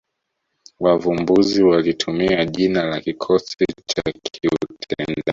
Wavumbuzi 0.79 1.63
walitumia 1.63 2.45
jina 2.45 2.85
la 2.85 3.01
kikosi 3.01 3.57
cha 3.87 4.01
kiutendaji 4.23 5.23